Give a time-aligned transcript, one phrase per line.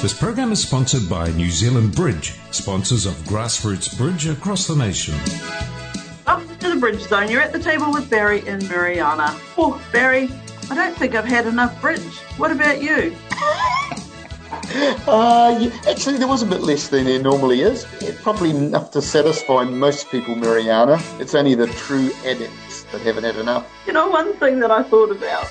[0.00, 5.16] This program is sponsored by New Zealand Bridge, sponsors of grassroots bridge across the nation.
[6.24, 7.28] Welcome to the Bridge Zone.
[7.28, 9.36] You're at the table with Barry and Mariana.
[9.56, 10.30] Oh, Barry,
[10.70, 12.16] I don't think I've had enough bridge.
[12.36, 13.16] What about you?
[15.06, 17.86] Uh, actually, there was a bit less than there normally is.
[18.22, 20.98] Probably enough to satisfy most people, Mariana.
[21.18, 23.66] It's only the true addicts that haven't had enough.
[23.86, 25.50] You know, one thing that I thought about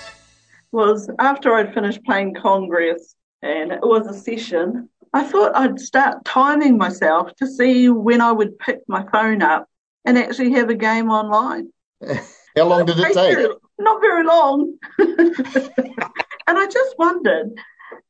[0.72, 6.26] was after I'd finished playing Congress and it was a session, I thought I'd start
[6.26, 9.68] timing myself to see when I would pick my phone up
[10.06, 11.72] and actually have a game online.
[12.58, 13.48] How long did it take?
[13.80, 14.74] Not very long.
[14.98, 17.52] and I just wondered,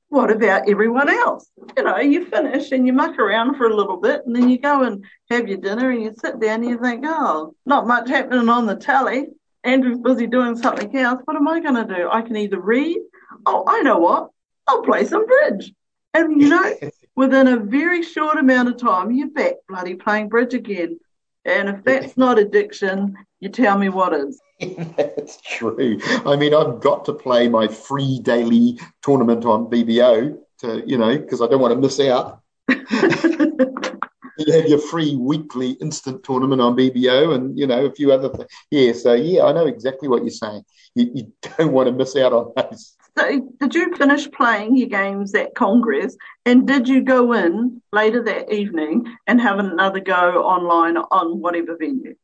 [0.09, 1.49] what about everyone else?
[1.75, 4.57] You know, you finish and you muck around for a little bit and then you
[4.57, 8.07] go and have your dinner and you sit down and you think, oh, not much
[8.09, 9.27] happening on the tally.
[9.65, 11.21] Andrew's busy doing something else.
[11.25, 12.09] What am I going to do?
[12.09, 12.99] I can either read.
[13.45, 14.29] Oh, I know what.
[14.67, 15.73] I'll play some bridge.
[16.13, 16.75] And you know,
[17.15, 20.99] within a very short amount of time, you're back bloody playing bridge again.
[21.45, 24.39] And if that's not addiction, you tell me what is.
[24.97, 25.99] that's true.
[26.25, 31.17] I mean, I've got to play my free daily tournament on BBO to, you know,
[31.17, 32.41] because I don't want to miss out.
[32.67, 38.29] you have your free weekly instant tournament on BBO and, you know, a few other
[38.29, 38.49] things.
[38.71, 40.63] Yeah, so yeah, I know exactly what you're saying.
[40.95, 42.96] You, you don't want to miss out on those.
[43.17, 46.15] So, did you finish playing your games at Congress
[46.45, 51.75] and did you go in later that evening and have another go online on whatever
[51.77, 52.15] venue?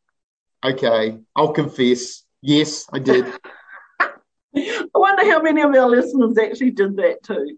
[0.64, 2.24] Okay, I'll confess.
[2.42, 3.26] Yes, I did.
[4.00, 7.58] I wonder how many of our listeners actually did that too.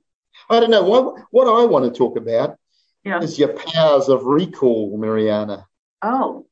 [0.49, 0.83] I don't know.
[0.83, 2.57] What, what I want to talk about
[3.03, 3.19] Yeah.
[3.19, 5.67] is your powers of recall, Mariana.
[6.01, 6.45] Oh,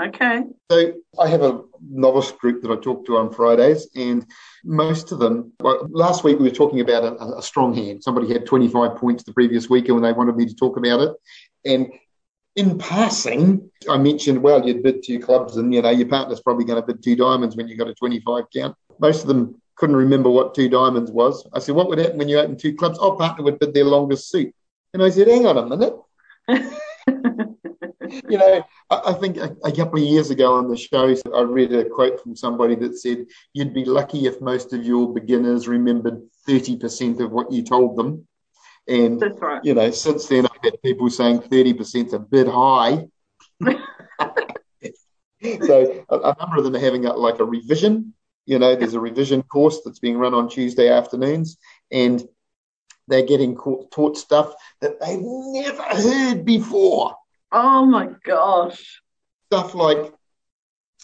[0.00, 0.42] okay.
[0.70, 4.26] So I have a novice group that I talk to on Fridays, and
[4.64, 5.52] most of them.
[5.60, 8.02] Well, last week we were talking about a, a strong hand.
[8.02, 11.12] Somebody had 25 points the previous week, and they wanted me to talk about it.
[11.64, 11.92] And
[12.56, 16.64] in passing, I mentioned, well, you'd bid two clubs, and you know your partner's probably
[16.64, 18.76] going to bid two diamonds when you got a 25 count.
[18.98, 21.48] Most of them couldn't remember what two diamonds was.
[21.54, 22.98] I said, what would happen when you open two clubs?
[23.00, 24.54] Oh, partner would bid their longest suit.
[24.92, 25.94] And I said, hang on a minute.
[28.28, 31.42] you know, I, I think a, a couple of years ago on the show, I
[31.42, 35.68] read a quote from somebody that said, You'd be lucky if most of your beginners
[35.68, 38.26] remembered 30% of what you told them.
[38.88, 39.64] And, right.
[39.64, 43.06] you know, since then, I've had people saying 30% is a bit high.
[45.62, 48.14] so a, a number of them are having a, like a revision.
[48.46, 51.58] You know, there's a revision course that's being run on Tuesday afternoons,
[51.92, 52.22] and
[53.10, 57.16] they're getting taught stuff that they've never heard before.
[57.52, 59.02] Oh my gosh.
[59.46, 60.12] Stuff like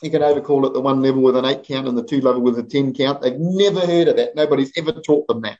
[0.02, 2.40] you can overcall at the one level with an eight count and the two level
[2.42, 3.22] with a 10 count.
[3.22, 4.36] They've never heard of that.
[4.36, 5.58] Nobody's ever taught them that.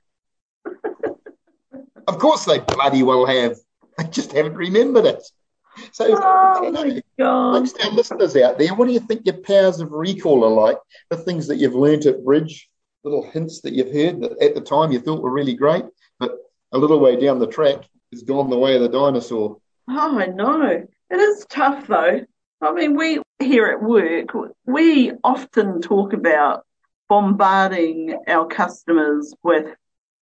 [2.07, 3.57] of course, they bloody well have.
[3.99, 5.23] They just haven't remembered it.
[5.93, 6.85] So, Oh don't know.
[6.85, 7.49] my god.
[7.49, 10.79] Amongst our listeners out there, what do you think your powers of recall are like?
[11.11, 12.69] The things that you've learnt at bridge,
[13.05, 15.85] little hints that you've heard that at the time you thought were really great,
[16.73, 19.59] a little way down the track has gone the way of the dinosaur.
[19.89, 20.87] Oh, I know.
[21.11, 22.23] It is tough though.
[22.61, 24.31] I mean, we here at work,
[24.65, 26.65] we often talk about
[27.09, 29.67] bombarding our customers with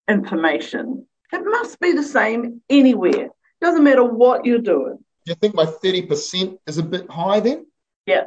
[0.08, 1.06] information.
[1.32, 3.28] It must be the same anywhere.
[3.60, 4.98] Doesn't matter what you're doing.
[5.24, 7.66] Do you think my 30% is a bit high then?
[8.06, 8.24] Yeah.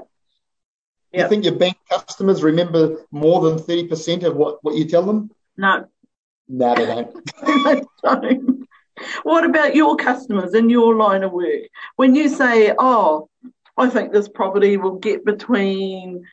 [1.11, 1.23] Yeah.
[1.23, 5.31] you think your bank customers remember more than 30% of what, what you tell them?
[5.57, 5.87] No,
[6.47, 6.85] No, they
[8.03, 8.67] don't.
[9.23, 11.63] What about your customers in your line of work?
[11.95, 13.29] When you say, oh,
[13.77, 16.25] I think this property will get between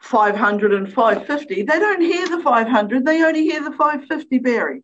[0.00, 4.82] 500 and 550, they don't hear the 500, they only hear the 550, Barry.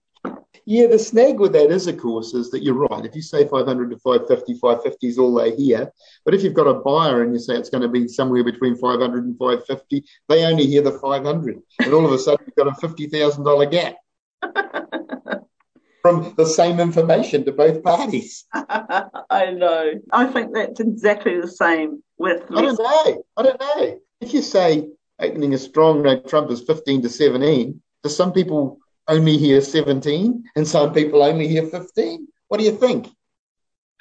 [0.67, 3.05] Yeah, the snag with that is, of course, is that you're right.
[3.05, 5.93] If you say 500 to 550, 550 is all they hear.
[6.25, 8.75] But if you've got a buyer and you say it's going to be somewhere between
[8.75, 11.63] 500 and 550, they only hear the 500.
[11.81, 13.97] And all of a sudden, you've got a $50,000 gap
[16.03, 18.45] from the same information to both parties.
[18.53, 19.93] I know.
[20.13, 23.25] I think that's exactly the same with I don't know.
[23.39, 24.01] I don't know.
[24.21, 24.89] If you say
[25.19, 30.45] opening a strong no Trump is 15 to 17, to some people, only hear 17
[30.57, 32.29] and some people only hear 15?
[32.49, 33.09] What do you think?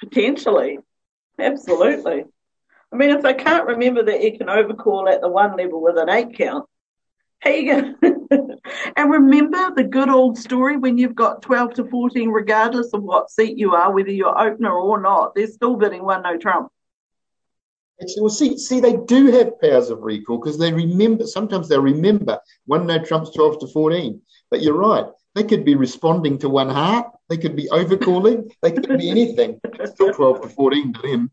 [0.00, 0.78] Potentially.
[1.38, 2.24] Absolutely.
[2.92, 5.96] I mean, if they can't remember that you can overcall at the one level with
[5.98, 6.66] an eight count,
[7.44, 7.96] going
[8.96, 13.30] and remember the good old story when you've got 12 to 14, regardless of what
[13.30, 16.70] seat you are, whether you're opener or not, they're still bidding one no trump.
[18.00, 21.26] Actually, well, see, see, they do have powers of recall because they remember.
[21.26, 24.20] Sometimes they remember one no trumps 12 to 14.
[24.50, 27.06] But you're right; they could be responding to one heart.
[27.28, 28.50] They could be overcalling.
[28.62, 29.60] they could be anything.
[29.64, 31.30] It's still 12 to 14 to them.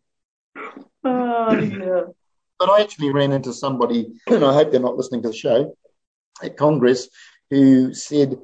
[1.04, 2.02] Oh, yeah.
[2.60, 5.76] But I actually ran into somebody, and I hope they're not listening to the show
[6.44, 7.10] at Congress,
[7.50, 8.40] who said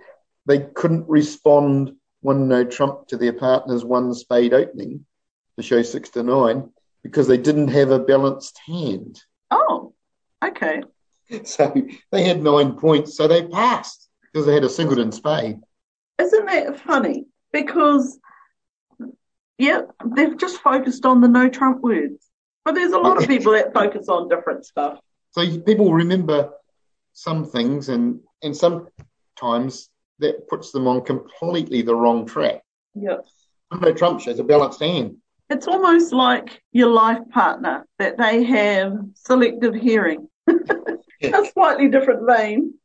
[0.46, 5.06] they couldn't respond one no Trump to their partner's one spade opening
[5.58, 6.70] to show six to nine
[7.04, 9.22] because they didn't have a balanced hand.
[9.52, 9.94] Oh,
[10.44, 10.84] okay.
[11.44, 11.74] So
[12.12, 15.60] they had nine points, so they passed because they had a singleton spade.
[16.20, 17.26] Isn't that funny?
[17.52, 18.20] Because,
[19.58, 22.24] yeah, they've just focused on the no Trump words.
[22.66, 25.00] But there's a lot of people that focus on different stuff.
[25.32, 26.52] So people remember
[27.18, 32.62] some things, and and sometimes that puts them on completely the wrong track.
[32.94, 33.26] Yep.
[33.82, 35.18] No Trump shows a balanced hand.
[35.50, 40.30] It's almost like your life partner that they have selective hearing.
[40.48, 42.76] a slightly different vein,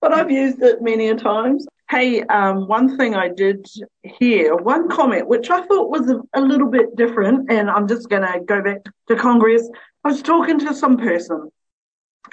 [0.00, 1.66] but I've used it many a times.
[1.88, 3.64] Hey, um, one thing I did
[4.02, 8.08] hear, one comment which I thought was a, a little bit different, and I'm just
[8.08, 9.68] going to go back to Congress.
[10.04, 11.50] I was talking to some person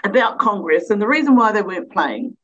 [0.04, 2.38] about Congress and the reason why they weren't playing.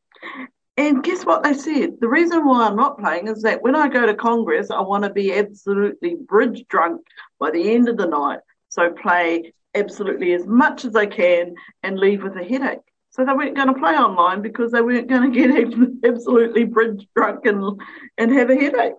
[0.77, 1.99] And guess what they said?
[1.99, 5.03] The reason why I'm not playing is that when I go to Congress, I want
[5.03, 7.01] to be absolutely bridge drunk
[7.39, 8.39] by the end of the night.
[8.69, 12.79] So play absolutely as much as I can and leave with a headache.
[13.11, 17.05] So they weren't going to play online because they weren't going to get absolutely bridge
[17.13, 17.79] drunk and,
[18.17, 18.93] and have a headache.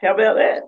[0.00, 0.62] How about that?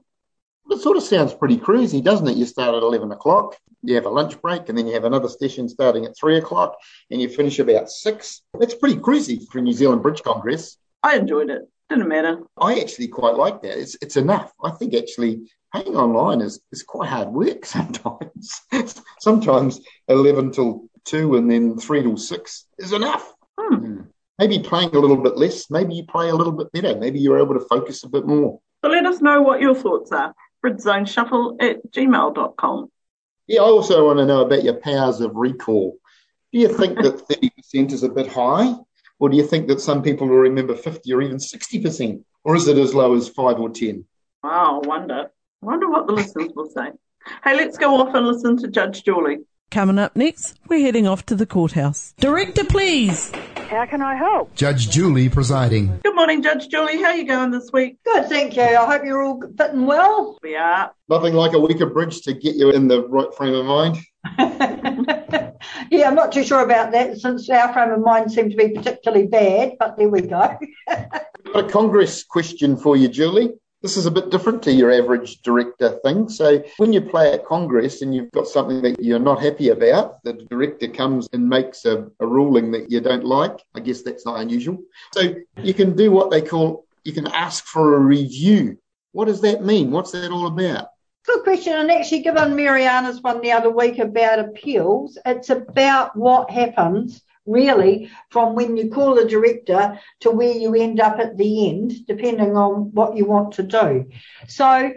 [0.70, 2.36] It sort of sounds pretty cruisy, doesn't it?
[2.36, 5.28] You start at 11 o'clock, you have a lunch break, and then you have another
[5.28, 6.76] session starting at 3 o'clock,
[7.10, 8.42] and you finish about 6.
[8.60, 10.76] That's pretty cruisy for New Zealand Bridge Congress.
[11.02, 11.62] I enjoyed it.
[11.88, 12.40] Didn't matter.
[12.60, 13.80] I actually quite like that.
[13.80, 14.52] It's, it's enough.
[14.62, 18.60] I think actually playing online is, is quite hard work sometimes.
[19.20, 23.32] sometimes 11 till 2 and then 3 till 6 is enough.
[23.58, 24.02] Hmm.
[24.38, 27.40] Maybe playing a little bit less, maybe you play a little bit better, maybe you're
[27.40, 28.60] able to focus a bit more.
[28.84, 30.34] So let us know what your thoughts are
[30.64, 32.90] bridgezoneshuffle at gmail.com.
[33.46, 35.96] Yeah, I also want to know about your powers of recall.
[36.52, 37.26] Do you think that
[37.74, 38.74] 30% is a bit high?
[39.18, 42.22] Or do you think that some people will remember 50 or even 60%?
[42.44, 44.04] Or is it as low as 5 or 10?
[44.42, 45.30] Wow, I wonder.
[45.62, 46.90] I wonder what the listeners will say.
[47.42, 49.38] Hey, let's go off and listen to Judge Julie.
[49.70, 52.14] Coming up next, we're heading off to the courthouse.
[52.18, 53.32] Director, please.
[53.68, 54.54] How can I help?
[54.54, 56.00] Judge Julie presiding.
[56.02, 57.02] Good morning, Judge Julie.
[57.02, 57.98] How are you going this week?
[58.02, 58.62] Good, thank you.
[58.62, 60.38] I hope you're all fitting well.
[60.42, 60.90] We are.
[61.10, 63.98] Nothing like a week of bridge to get you in the right frame of mind.
[65.90, 68.70] yeah, I'm not too sure about that since our frame of mind seemed to be
[68.70, 70.58] particularly bad, but there we go.
[70.88, 73.50] Got a Congress question for you, Julie.
[73.80, 76.28] This is a bit different to your average director thing.
[76.28, 80.20] So when you play at Congress and you've got something that you're not happy about,
[80.24, 83.56] the director comes and makes a, a ruling that you don't like.
[83.76, 84.78] I guess that's not unusual.
[85.12, 88.78] So you can do what they call, you can ask for a review.
[89.12, 89.92] What does that mean?
[89.92, 90.88] What's that all about?
[91.24, 91.74] Good question.
[91.74, 98.10] And actually, given Mariana's one the other week about appeals, it's about what happens really
[98.30, 102.56] from when you call the director to where you end up at the end, depending
[102.56, 104.06] on what you want to do.
[104.46, 104.92] So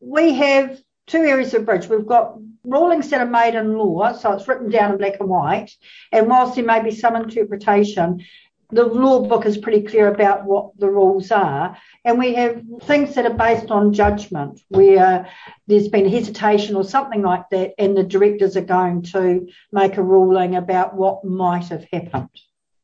[0.00, 1.88] we have two areas of bridge.
[1.88, 5.28] We've got rulings that are made in law, so it's written down in black and
[5.28, 5.70] white.
[6.12, 8.24] And whilst there may be some interpretation,
[8.72, 11.76] the law book is pretty clear about what the rules are.
[12.04, 15.28] And we have things that are based on judgment, where
[15.66, 20.02] there's been hesitation or something like that, and the directors are going to make a
[20.02, 22.30] ruling about what might have happened.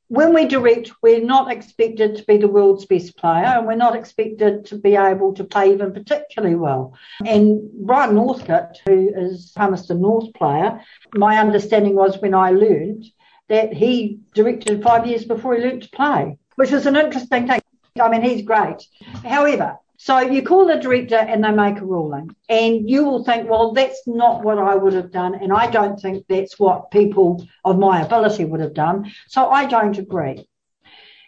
[0.09, 3.97] When we direct, we're not expected to be the world's best player, and we're not
[3.97, 6.97] expected to be able to play even particularly well.
[7.25, 10.81] And Brian Northcote, who is Palmerston North player,
[11.14, 13.05] my understanding was when I learned
[13.48, 17.60] that he directed five years before he learnt to play, which is an interesting thing.
[18.00, 18.86] I mean, he's great.
[19.24, 23.48] However, so you call the director and they make a ruling, and you will think,
[23.48, 27.46] well, that's not what I would have done, and I don't think that's what people
[27.64, 29.10] of my ability would have done.
[29.28, 30.46] So I don't agree.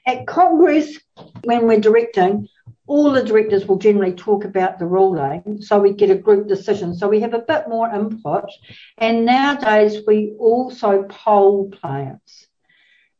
[0.06, 0.98] At Congress,
[1.44, 2.48] when we're directing,
[2.88, 6.94] all the directors will generally talk about the ruling, so we get a group decision.
[6.94, 8.50] So we have a bit more input.
[8.96, 12.48] And nowadays, we also poll players.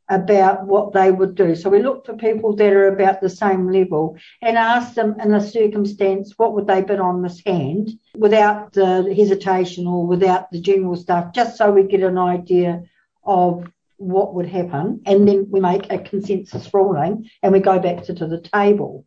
[0.08, 1.54] about what they would do.
[1.54, 5.34] So we look for people that are about the same level and ask them in
[5.34, 10.60] a circumstance, what would they bid on this hand without the hesitation or without the
[10.60, 12.84] general stuff, just so we get an idea
[13.24, 15.02] of what would happen.
[15.04, 19.04] And then we make a consensus ruling and we go back to, to the table.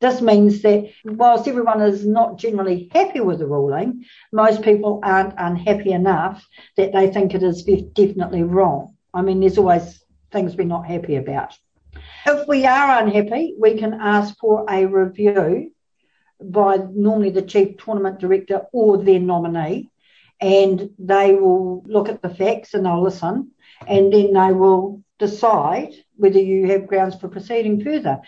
[0.00, 1.16] This means that mm.
[1.16, 6.46] whilst everyone is not generally happy with the ruling, most people aren't unhappy enough
[6.76, 8.96] that they think it is definitely wrong.
[9.12, 11.56] I mean, there's always things we're not happy about.
[12.26, 15.72] If we are unhappy, we can ask for a review
[16.42, 19.90] by normally the chief tournament director or their nominee,
[20.40, 23.52] and they will look at the facts and they'll listen,
[23.86, 28.20] and then they will decide whether you have grounds for proceeding further.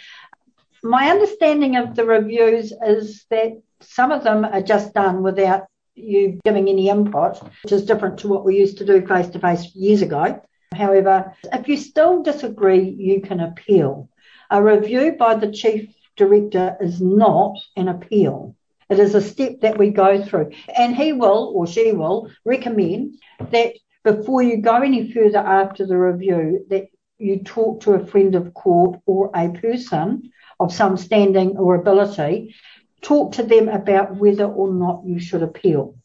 [0.87, 5.65] My understanding of the reviews is that some of them are just done without
[5.97, 9.41] you giving any input, which is different to what we used to do face to
[9.41, 10.41] face years ago.
[10.73, 14.09] However, if you still disagree, you can appeal.
[14.49, 18.55] A review by the chief director is not an appeal.
[18.89, 23.17] It is a step that we go through, and he will or she will recommend
[23.51, 23.75] that
[24.05, 26.87] before you go any further after the review, that
[27.19, 32.55] you talk to a friend of court or a person of some standing or ability,
[33.03, 35.97] talk to them about whether or not you should appeal.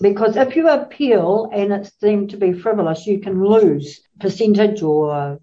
[0.00, 5.40] Because if you appeal and it's deemed to be frivolous, you can lose percentage or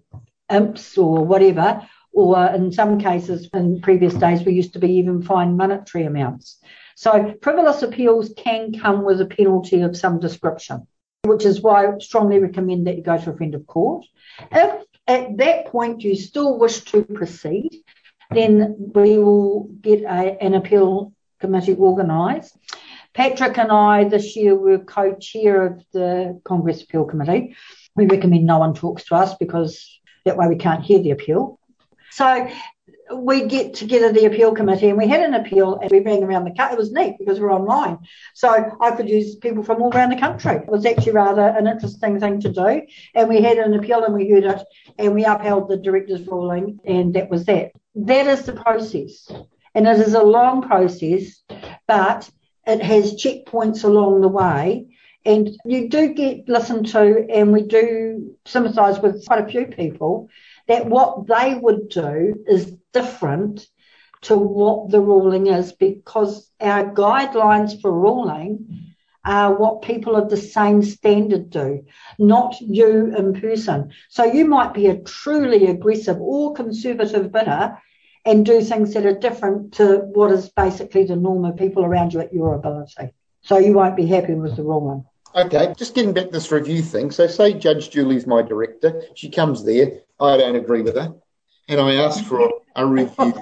[0.50, 1.86] imps or whatever.
[2.12, 6.58] Or in some cases, in previous days, we used to be even fined monetary amounts.
[6.94, 10.86] So frivolous appeals can come with a penalty of some description,
[11.24, 14.06] which is why I strongly recommend that you go to a friend of court.
[14.50, 17.84] If at that point you still wish to proceed,
[18.30, 22.56] then we will get a, an appeal committee organised.
[23.14, 27.56] Patrick and I this year were co-chair of the Congress Appeal Committee.
[27.94, 31.58] We recommend no one talks to us because that way we can't hear the appeal.
[32.10, 32.48] So
[33.14, 36.44] we get together the appeal committee and we had an appeal and we rang around
[36.44, 36.74] the country.
[36.74, 37.98] It was neat because we're online.
[38.34, 40.56] So I could use people from all around the country.
[40.56, 42.82] It was actually rather an interesting thing to do.
[43.14, 44.62] And we had an appeal and we heard it
[44.98, 47.72] and we upheld the director's ruling and that was that.
[47.96, 49.30] That is the process.
[49.74, 51.42] And it is a long process,
[51.86, 52.30] but
[52.66, 54.86] it has checkpoints along the way.
[55.24, 60.28] And you do get listened to, and we do sympathise with quite a few people
[60.68, 63.66] that what they would do is different
[64.22, 68.85] to what the ruling is because our guidelines for ruling
[69.26, 71.84] are what people of the same standard do,
[72.18, 73.90] not you in person.
[74.08, 77.76] So you might be a truly aggressive or conservative bidder
[78.24, 82.14] and do things that are different to what is basically the norm of people around
[82.14, 83.10] you at your ability.
[83.42, 85.04] So you won't be happy with the wrong one.
[85.34, 87.10] Okay, just getting back to this review thing.
[87.10, 89.02] So, say Judge Julie's my director.
[89.14, 90.00] She comes there.
[90.18, 91.14] I don't agree with her.
[91.68, 93.34] And I ask for a review.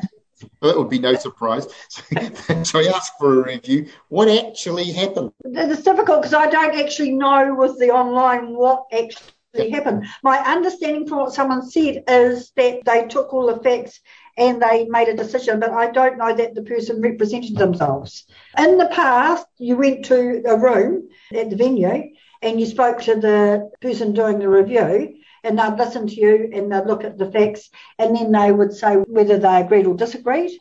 [0.61, 1.67] Well, that would be no surprise.
[1.89, 3.89] so I asked for a review.
[4.09, 5.33] What actually happened?
[5.45, 10.07] It's difficult because I don't actually know with the online what actually happened.
[10.23, 14.01] My understanding from what someone said is that they took all the facts
[14.37, 18.27] and they made a decision, but I don't know that the person represented themselves.
[18.59, 22.11] In the past, you went to a room at the venue
[22.43, 25.15] and you spoke to the person doing the review
[25.45, 28.73] and they'd listen to you and they'd look at the facts and then they would
[28.73, 30.59] say whether they agreed or disagreed.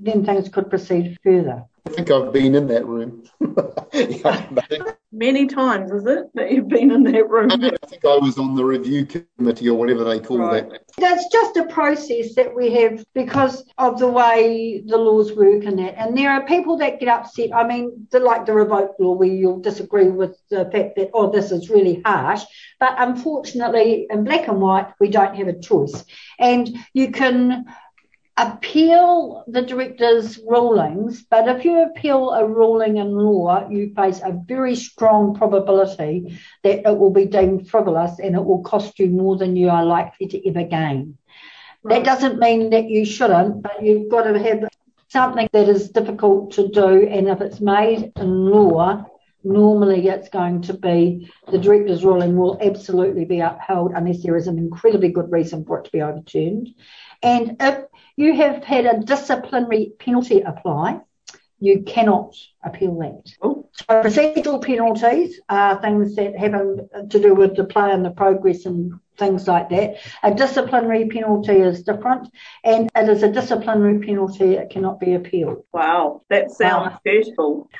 [0.00, 1.64] Then things could proceed further.
[1.86, 3.22] I think I've been in that room.
[5.12, 7.50] Many times, is it, that you've been in that room?
[7.52, 10.68] I think I was on the review committee or whatever they call right.
[10.68, 10.82] that.
[10.98, 15.78] That's just a process that we have because of the way the laws work and
[15.78, 15.94] that.
[15.96, 17.54] And there are people that get upset.
[17.54, 21.52] I mean, like the revoke law, where you'll disagree with the fact that, oh, this
[21.52, 22.42] is really harsh.
[22.80, 26.04] But unfortunately, in black and white, we don't have a choice.
[26.38, 27.64] And you can
[28.36, 34.32] appeal the director's rulings, but if you appeal a ruling in law, you face a
[34.46, 39.36] very strong probability that it will be deemed frivolous and it will cost you more
[39.36, 41.16] than you are likely to ever gain.
[41.82, 42.04] Right.
[42.04, 44.68] That doesn't mean that you shouldn't, but you've got to have
[45.08, 49.06] something that is difficult to do, and if it's made in law,
[49.44, 54.48] normally it's going to be the director's ruling will absolutely be upheld unless there is
[54.48, 56.68] an incredibly good reason for it to be overturned.
[57.22, 57.84] And if
[58.16, 61.00] you have had a disciplinary penalty apply,
[61.58, 63.32] you cannot appeal that.
[63.42, 63.68] Oh.
[63.72, 66.52] So procedural penalties are things that have
[67.08, 69.96] to do with the play and the progress and things like that.
[70.22, 72.28] A disciplinary penalty is different,
[72.64, 74.54] and it is a disciplinary penalty.
[74.54, 75.64] It cannot be appealed.
[75.72, 76.98] Wow, that sounds.
[77.04, 77.22] Why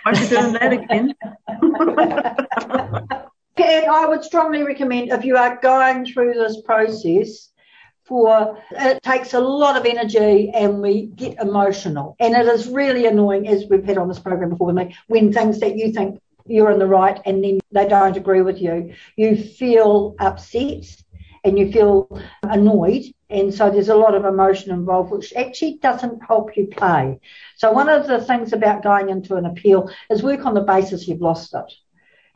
[0.06, 1.14] are you doing that again?
[3.66, 7.50] and I would strongly recommend if you are going through this process
[8.06, 12.16] for it takes a lot of energy and we get emotional.
[12.20, 15.32] And it is really annoying, as we've had on this program before with me, when
[15.32, 18.94] things that you think you're in the right and then they don't agree with you,
[19.16, 20.84] you feel upset
[21.44, 23.02] and you feel annoyed.
[23.28, 27.18] And so there's a lot of emotion involved, which actually doesn't help you play.
[27.56, 31.08] So one of the things about going into an appeal is work on the basis
[31.08, 31.72] you've lost it.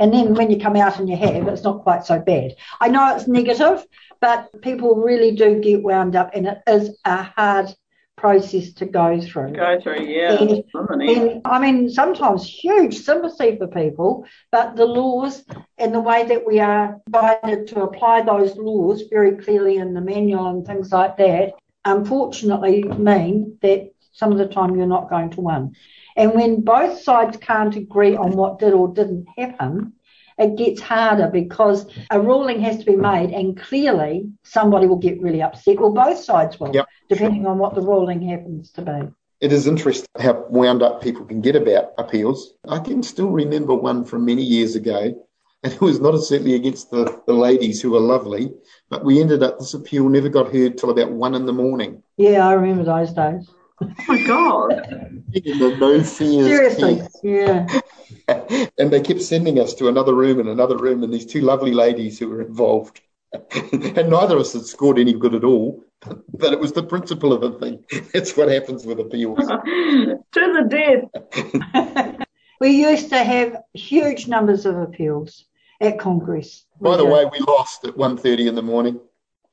[0.00, 2.56] And then when you come out and you have, it's not quite so bad.
[2.80, 3.84] I know it's negative,
[4.20, 7.74] but people really do get wound up, and it is a hard
[8.16, 9.52] process to go through.
[9.52, 10.32] Go through, yeah.
[10.40, 10.64] And,
[11.02, 15.44] and, I mean, sometimes huge sympathy for people, but the laws
[15.78, 20.00] and the way that we are guided to apply those laws very clearly in the
[20.00, 21.54] manual and things like that,
[21.84, 25.74] unfortunately mean that some of the time you're not going to win.
[26.16, 29.94] And when both sides can't agree on what did or didn't happen,
[30.38, 35.20] it gets harder because a ruling has to be made and clearly somebody will get
[35.20, 35.78] really upset.
[35.78, 36.86] Well, both sides will, Yep.
[37.08, 39.08] depending on what the ruling happens to be.
[39.40, 42.54] It is interesting how wound up people can get about appeals.
[42.68, 45.14] I can still remember one from many years ago,
[45.62, 48.52] and it was not certainly against the, the ladies who were lovely,
[48.88, 52.02] but we ended up, this appeal never got heard till about one in the morning.
[52.16, 53.50] Yeah, I remember those days.
[53.82, 55.22] Oh my God.
[55.32, 57.16] The no fears Seriously, case.
[57.22, 57.80] yeah.
[58.78, 61.72] and they kept sending us to another room and another room, and these two lovely
[61.72, 63.00] ladies who were involved.
[63.72, 65.82] and neither of us had scored any good at all,
[66.34, 67.84] but it was the principle of the thing.
[68.12, 69.38] That's what happens with appeals.
[69.38, 72.26] to the death.
[72.60, 75.46] We used to have huge numbers of appeals
[75.80, 76.66] at Congress.
[76.80, 79.00] By the way, we lost at 1.30 in the morning.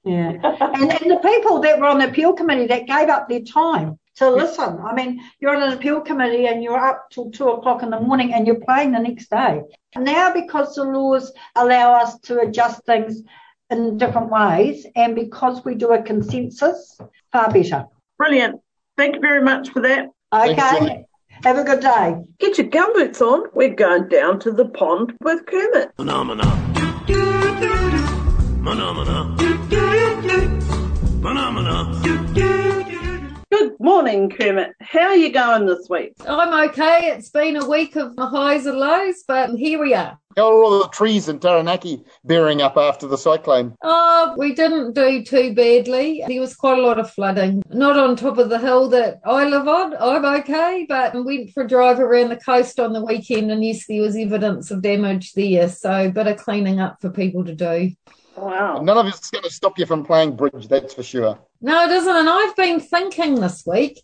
[0.03, 0.31] Yeah.
[0.41, 3.99] And, and the people that were on the appeal committee that gave up their time
[4.17, 4.79] to listen.
[4.83, 7.99] I mean, you're on an appeal committee and you're up till two o'clock in the
[7.99, 9.61] morning and you're playing the next day.
[9.95, 13.21] Now, because the laws allow us to adjust things
[13.69, 16.97] in different ways and because we do a consensus,
[17.31, 17.85] far better.
[18.17, 18.61] Brilliant.
[18.95, 20.09] Thank you very much for that.
[20.33, 20.79] Okay.
[20.79, 21.05] Julie.
[21.43, 22.15] Have a good day.
[22.39, 23.49] Get your gumboots on.
[23.53, 25.91] We're going down to the pond with Kermit.
[25.95, 26.43] Phenomena.
[28.63, 29.37] Phenomena.
[31.21, 32.66] Phenomena.
[33.49, 34.73] Good morning, Kermit.
[34.81, 36.11] How are you going this week?
[36.27, 37.13] I'm okay.
[37.13, 40.19] It's been a week of highs and lows, but here we are.
[40.35, 43.73] How are all the trees in Taranaki bearing up after the cyclone?
[43.81, 46.25] Oh, we didn't do too badly.
[46.27, 47.63] There was quite a lot of flooding.
[47.69, 49.95] Not on top of the hill that I live on.
[49.95, 53.63] I'm okay, but I went for a drive around the coast on the weekend and
[53.63, 55.69] yes, there was evidence of damage there.
[55.69, 57.91] So a bit of cleaning up for people to do.
[58.37, 58.81] Wow.
[58.81, 61.39] None of it's going to stop you from playing bridge, that's for sure.
[61.59, 62.15] No, it isn't.
[62.15, 63.99] And I've been thinking this week,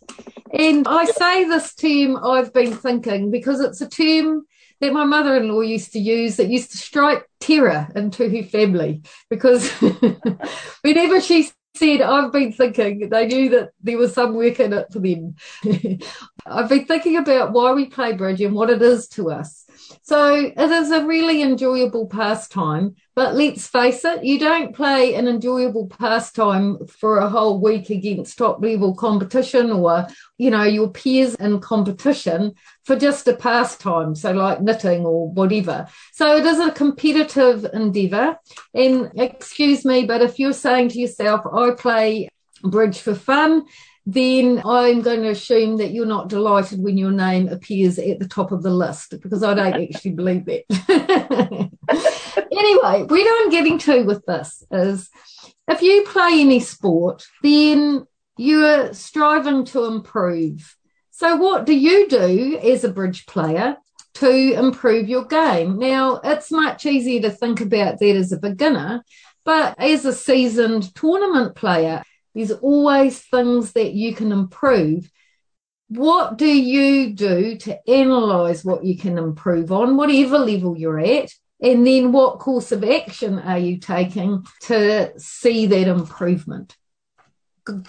[0.52, 4.44] and I say this term I've been thinking because it's a term
[4.80, 8.42] that my mother in law used to use that used to strike terror into her
[8.42, 9.70] family because
[10.82, 14.92] whenever she said, I've been thinking, they knew that there was some work in it
[14.92, 15.36] for them.
[16.46, 19.63] I've been thinking about why we play bridge and what it is to us.
[20.02, 25.28] So it is a really enjoyable pastime, but let's face it, you don't play an
[25.28, 30.06] enjoyable pastime for a whole week against top level competition or,
[30.38, 34.14] you know, your peers in competition for just a pastime.
[34.14, 35.86] So like knitting or whatever.
[36.12, 38.36] So it is a competitive endeavor.
[38.74, 42.28] And excuse me, but if you're saying to yourself, I play
[42.62, 43.66] bridge for fun,
[44.06, 48.28] then I'm going to assume that you're not delighted when your name appears at the
[48.28, 51.70] top of the list because I don't actually believe that.
[52.52, 55.08] anyway, where I'm getting to with this is
[55.68, 60.76] if you play any sport, then you're striving to improve.
[61.10, 63.76] So, what do you do as a bridge player
[64.14, 65.78] to improve your game?
[65.78, 69.02] Now, it's much easier to think about that as a beginner,
[69.44, 72.02] but as a seasoned tournament player,
[72.34, 75.10] there's always things that you can improve.
[75.88, 81.30] What do you do to analyze what you can improve on, whatever level you're at?
[81.62, 86.76] And then what course of action are you taking to see that improvement?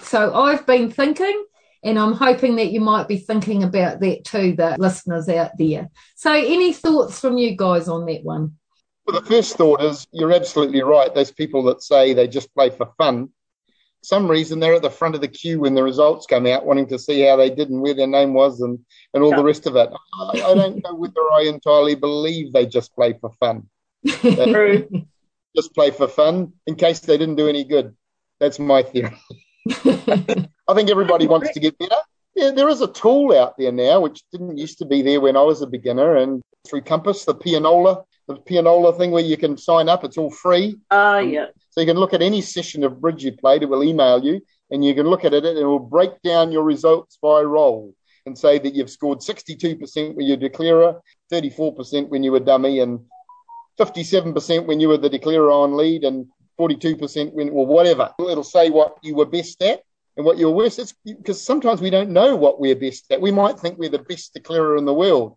[0.02, 1.46] So I've been thinking,
[1.84, 5.90] and I'm hoping that you might be thinking about that too, the listeners out there.
[6.16, 8.58] So, any thoughts from you guys on that one?
[9.06, 11.14] Well, the first thought is you're absolutely right.
[11.14, 13.30] Those people that say they just play for fun,
[14.06, 16.88] some reason they're at the front of the queue when the results come out, wanting
[16.88, 18.80] to see how they did and where their name was and,
[19.14, 19.38] and all Yeah.
[19.38, 19.90] the rest of it.
[20.20, 23.68] I, I don't know whether I entirely believe they just play for fun.
[24.08, 24.88] True.
[25.56, 27.96] Just play for fun in case they didn't do any good.
[28.40, 29.16] That's my theory.
[29.70, 31.96] I think everybody wants to get better.
[32.36, 35.38] Yeah, there is a tool out there now which didn't used to be there when
[35.38, 39.58] I was a beginner, and through Compass, the pianola, the pianola thing where you can
[39.58, 40.76] sign up, it's all free.
[40.92, 41.48] Ah, yeah.
[41.76, 44.40] So you can look at any session of bridge you played, it will email you,
[44.72, 47.94] and you can look at it and it will break down your results by role
[48.26, 51.02] and say that you've scored 62% when you're declarer,
[51.34, 53.02] 34% when you were dummy, and
[53.78, 58.14] 57% when you were the declarer on lead, and 42% when, or whatever.
[58.20, 59.82] It'll say what you were best at
[60.16, 63.20] and what you're worst at, because sometimes we don't know what we're best at.
[63.20, 65.36] We might think we're the best declarer in the world,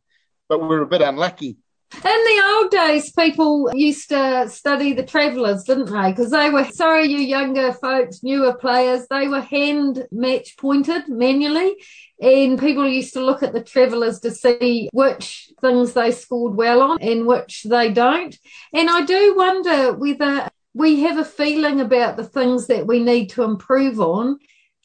[0.48, 1.57] but we're a bit unlucky.
[1.94, 6.11] In the old days, people used to study the travellers, didn't they?
[6.11, 11.77] Because they were, sorry, you younger folks, newer players, they were hand match pointed manually.
[12.20, 16.83] And people used to look at the travellers to see which things they scored well
[16.83, 18.37] on and which they don't.
[18.74, 23.29] And I do wonder whether we have a feeling about the things that we need
[23.31, 24.38] to improve on.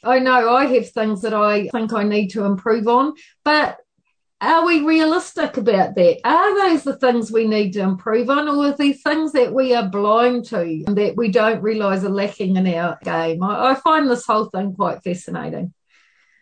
[0.04, 3.14] I know I have things that I think I need to improve on,
[3.44, 3.78] but
[4.44, 6.20] are we realistic about that?
[6.26, 9.74] Are those the things we need to improve on, or are these things that we
[9.74, 13.42] are blind to that we don't realise are lacking in our game?
[13.42, 15.74] I, I, find this whole thing quite fascinating.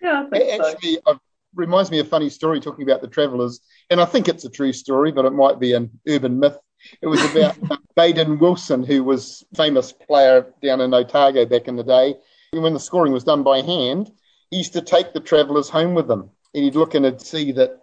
[0.01, 1.11] Yeah, actually, so.
[1.11, 1.17] it
[1.53, 3.59] reminds me of a funny story talking about the travellers,
[3.91, 6.57] and I think it's a true story, but it might be an urban myth.
[7.01, 11.67] It was about uh, Baden Wilson, who was a famous player down in Otago back
[11.67, 12.15] in the day.
[12.51, 14.11] And When the scoring was done by hand,
[14.49, 17.51] he used to take the travellers home with him, and he'd look and he'd see
[17.51, 17.80] that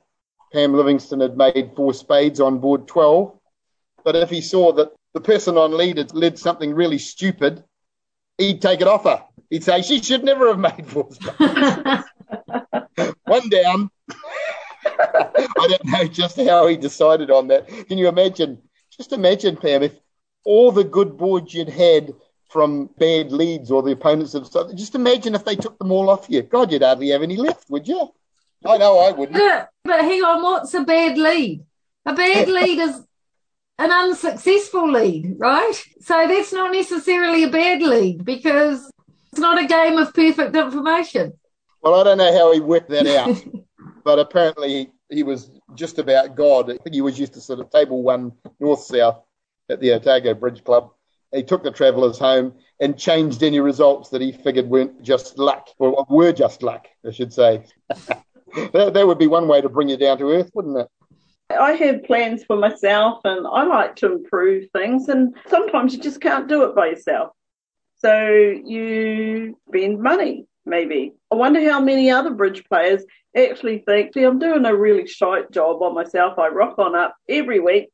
[0.53, 3.39] Pam Livingston had made four spades on board 12.
[4.05, 7.65] But if he saw that the person on lead had led something really stupid,
[8.39, 9.23] he'd take it off her.
[9.51, 12.05] He'd say, she should never have made four spades.
[13.25, 13.91] One down.
[14.85, 17.69] I don't know just how he decided on that.
[17.89, 18.59] Can you imagine?
[18.91, 19.93] Just imagine, Pam, if
[20.45, 22.15] all the good boards you'd had
[22.49, 26.09] from bad leads or the opponents of stuff, just imagine if they took them all
[26.09, 26.43] off you.
[26.43, 28.11] God, you'd hardly have any left, would you?
[28.65, 29.39] I know I wouldn't.
[29.39, 31.65] But, but hang on, what's a bad lead?
[32.05, 33.03] A bad lead is
[33.79, 35.75] an unsuccessful lead, right?
[36.01, 38.91] So that's not necessarily a bad lead because
[39.33, 41.33] it's not a game of perfect information.
[41.81, 43.43] Well, I don't know how he worked that out,
[44.05, 46.71] but apparently he was just about God.
[46.71, 49.23] I think he was used to sort of table one north south
[49.71, 50.91] at the Otago Bridge Club.
[51.33, 55.69] He took the travellers home and changed any results that he figured weren't just luck,
[55.79, 57.65] or were just luck, I should say.
[58.73, 60.89] that, that would be one way to bring you down to earth, wouldn't it?
[61.51, 66.21] I have plans for myself and I like to improve things, and sometimes you just
[66.21, 67.33] can't do it by yourself.
[68.01, 71.15] So you spend money, maybe.
[71.33, 73.03] I wonder how many other bridge players
[73.37, 76.39] actually think, see, I'm doing a really shite job on myself.
[76.39, 77.89] I rock on up every week,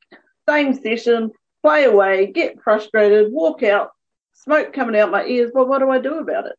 [0.49, 1.31] same session,
[1.63, 3.91] play away, get frustrated, walk out,
[4.35, 5.53] smoke coming out my ears.
[5.55, 6.57] Well, what do I do about it?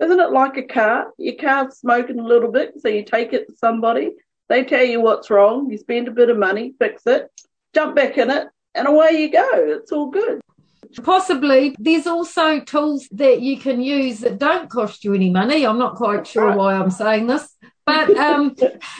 [0.00, 1.12] Isn't it like a car?
[1.18, 4.12] Your car's smoking a little bit, so you take it to somebody.
[4.48, 5.70] They tell you what's wrong.
[5.70, 7.28] You spend a bit of money, fix it,
[7.74, 9.48] jump back in it, and away you go.
[9.52, 10.40] It's all good.
[11.02, 11.74] Possibly.
[11.78, 15.66] There's also tools that you can use that don't cost you any money.
[15.66, 16.56] I'm not quite sure right.
[16.56, 18.54] why I'm saying this, but um,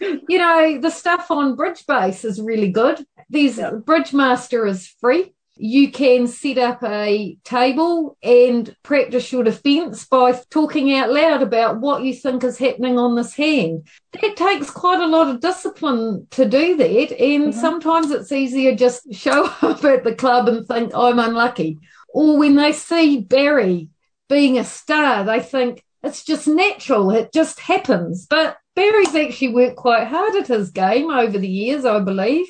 [0.00, 3.04] you know, the stuff on Bridgebase is really good.
[3.30, 3.72] There's yep.
[3.72, 10.94] Bridgemaster is free you can set up a table and practice your defense by talking
[10.94, 13.88] out loud about what you think is happening on this hand.
[14.12, 17.12] That takes quite a lot of discipline to do that.
[17.20, 17.58] And mm-hmm.
[17.58, 21.78] sometimes it's easier just show up at the club and think, I'm unlucky.
[22.08, 23.88] Or when they see Barry
[24.28, 27.10] being a star, they think it's just natural.
[27.10, 28.26] It just happens.
[28.28, 32.46] But Barry's actually worked quite hard at his game over the years, I believe.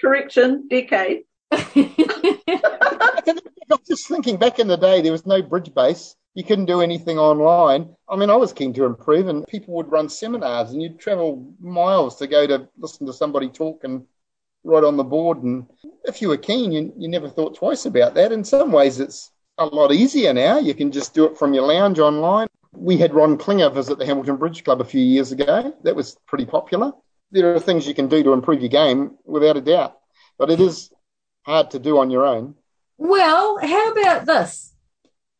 [0.00, 1.22] Correction, decade.
[1.52, 3.32] I
[3.68, 6.16] was just thinking back in the day, there was no bridge base.
[6.34, 7.94] You couldn't do anything online.
[8.08, 11.52] I mean, I was keen to improve, and people would run seminars, and you'd travel
[11.60, 14.06] miles to go to listen to somebody talk and
[14.62, 15.42] write on the board.
[15.42, 15.66] And
[16.04, 18.32] if you were keen, you, you never thought twice about that.
[18.32, 20.58] In some ways, it's a lot easier now.
[20.58, 22.46] You can just do it from your lounge online.
[22.72, 25.74] We had Ron Klinger visit the Hamilton Bridge Club a few years ago.
[25.82, 26.92] That was pretty popular.
[27.32, 29.98] There are things you can do to improve your game without a doubt,
[30.38, 30.90] but it is
[31.50, 32.54] hard to do on your own.
[32.96, 34.72] Well, how about this?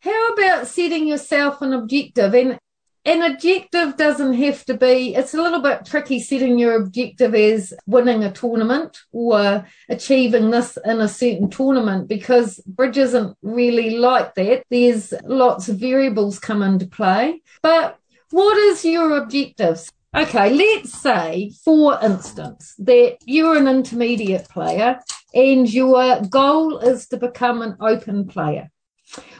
[0.00, 2.34] How about setting yourself an objective?
[2.34, 2.58] And
[3.04, 7.72] an objective doesn't have to be, it's a little bit tricky setting your objective as
[7.86, 14.34] winning a tournament or achieving this in a certain tournament because bridge isn't really like
[14.34, 14.64] that.
[14.68, 17.40] There's lots of variables come into play.
[17.62, 17.98] But
[18.30, 19.92] what is your objectives?
[20.16, 24.98] Okay, let's say, for instance, that you're an intermediate player
[25.34, 28.70] and your goal is to become an open player.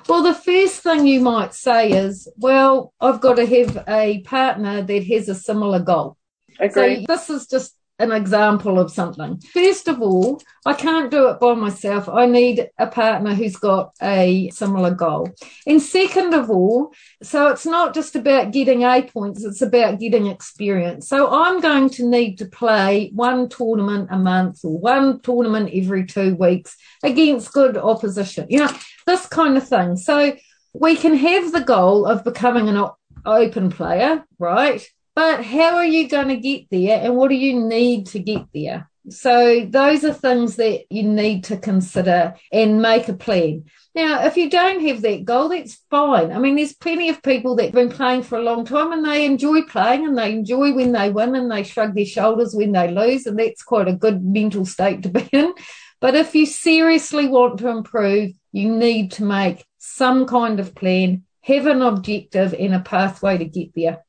[0.09, 4.83] Well, the first thing you might say is, well, I've got to have a partner
[4.83, 6.17] that has a similar goal.
[6.61, 7.05] Agree.
[7.07, 9.39] So this is just an example of something.
[9.53, 12.09] First of all, I can't do it by myself.
[12.09, 15.29] I need a partner who's got a similar goal.
[15.67, 20.27] And second of all, so it's not just about getting A points, it's about getting
[20.27, 21.09] experience.
[21.09, 26.07] So I'm going to need to play one tournament a month or one tournament every
[26.07, 28.73] two weeks against good opposition, you know,
[29.07, 29.97] this kind of thing.
[29.97, 30.37] So
[30.73, 32.87] we can have the goal of becoming an
[33.27, 34.83] open player, right?
[35.21, 38.47] But how are you going to get there and what do you need to get
[38.55, 38.89] there?
[39.11, 43.65] So those are things that you need to consider and make a plan.
[43.95, 46.33] Now, if you don't have that goal, that's fine.
[46.33, 49.05] I mean, there's plenty of people that have been playing for a long time and
[49.05, 52.73] they enjoy playing and they enjoy when they win and they shrug their shoulders when
[52.73, 53.27] they lose.
[53.27, 55.53] And that's quite a good mental state to be in.
[56.01, 61.25] But if you seriously want to improve, you need to make some kind of plan,
[61.43, 64.03] have an objective and a pathway to get there.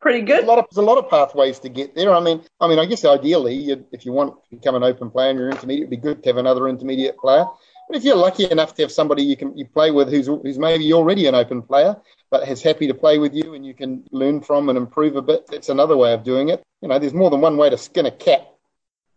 [0.00, 0.44] Pretty good.
[0.44, 2.14] A lot of, there's a lot of pathways to get there.
[2.14, 5.10] I mean, I mean, I guess ideally, you, if you want to become an open
[5.10, 7.44] player and you're intermediate, it'd be good to have another intermediate player.
[7.86, 10.60] But if you're lucky enough to have somebody you can you play with who's who's
[10.60, 11.96] maybe already an open player
[12.30, 15.22] but is happy to play with you and you can learn from and improve a
[15.22, 16.62] bit, that's another way of doing it.
[16.80, 18.48] You know, there's more than one way to skin a cat.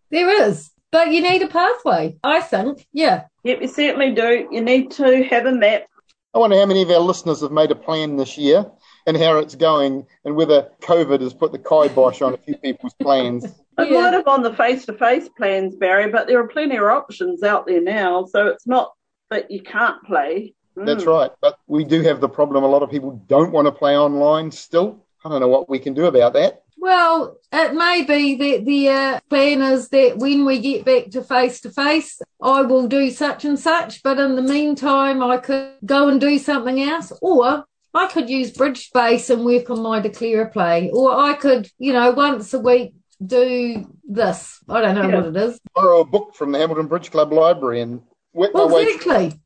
[0.10, 2.18] There is, but you need a pathway.
[2.24, 3.26] I think, yeah.
[3.44, 4.48] Yep, you certainly do.
[4.52, 5.84] You need to have a map.
[6.34, 8.66] I wonder how many of our listeners have made a plan this year
[9.06, 12.94] and how it's going and whether COVID has put the kibosh on a few people's
[12.96, 13.46] plans.
[13.76, 14.02] It yeah.
[14.02, 17.42] might have on the face to face plans, Barry, but there are plenty of options
[17.42, 18.24] out there now.
[18.26, 18.94] So it's not
[19.32, 20.54] that you can't play.
[20.78, 20.86] Mm.
[20.86, 21.32] That's right.
[21.42, 24.52] But we do have the problem a lot of people don't want to play online
[24.52, 25.04] still.
[25.26, 26.64] I don't know what we can do about that.
[26.78, 31.24] Well, it may be that the uh, plan is that when we get back to
[31.24, 35.76] face to face, I will do such and such, but in the meantime, I could
[35.86, 37.64] go and do something else, or
[37.94, 41.94] I could use Bridge Base and work on my declare play, or I could, you
[41.94, 44.60] know, once a week do this.
[44.68, 45.16] I don't know yeah.
[45.16, 45.60] what it is.
[45.76, 48.02] Borrow a book from the Hamilton Bridge Club library and
[48.34, 49.14] work well, my exactly.
[49.14, 49.40] Way.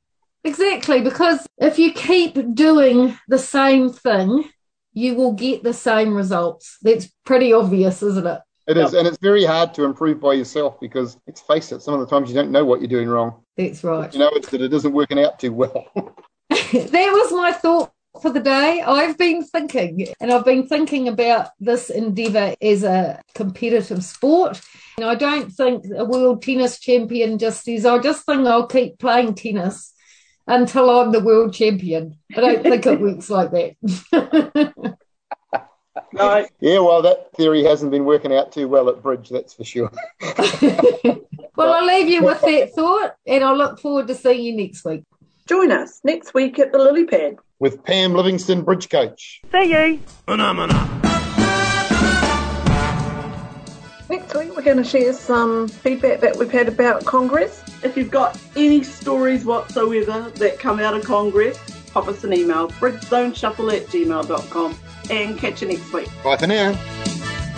[0.43, 4.49] Exactly, because if you keep doing the same thing,
[4.93, 6.77] you will get the same results.
[6.81, 8.39] That's pretty obvious, isn't it?
[8.67, 11.93] It is, and it's very hard to improve by yourself because, let's face it, some
[11.93, 13.43] of the times you don't know what you're doing wrong.
[13.55, 14.11] That's right.
[14.11, 15.85] You know, it's that it isn't working out too well.
[16.49, 18.81] that was my thought for the day.
[18.81, 24.61] I've been thinking, and I've been thinking about this endeavour as a competitive sport.
[24.97, 28.99] And I don't think a world tennis champion just says, I just think I'll keep
[28.99, 29.93] playing tennis
[30.47, 32.17] until I'm the world champion.
[32.35, 33.75] I don't think it works like that.
[36.13, 36.47] no.
[36.59, 39.91] Yeah, well, that theory hasn't been working out too well at Bridge, that's for sure.
[41.55, 44.85] well, I'll leave you with that thought, and I look forward to seeing you next
[44.85, 45.03] week.
[45.47, 49.41] Join us next week at the Lily Pad with Pam Livingston, Bridge Coach.
[49.51, 49.99] See you.
[50.25, 50.73] Phenomena.
[54.09, 57.61] Next week, we're going to share some feedback that we've had about Congress.
[57.83, 61.59] If you've got any stories whatsoever that come out of Congress,
[61.91, 66.09] pop us an email, bridgezoneshuffle at gmail.com, and catch you next week.
[66.23, 66.71] Bye for now.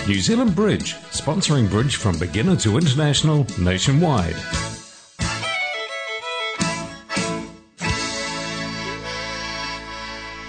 [0.07, 4.35] New Zealand Bridge, sponsoring bridge from beginner to international nationwide.